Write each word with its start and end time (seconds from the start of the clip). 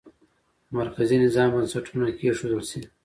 د 0.67 0.69
مرکزي 0.79 1.17
نظام 1.25 1.49
بنسټونه 1.53 2.05
کېښودل 2.17 2.61
شي. 2.69 2.81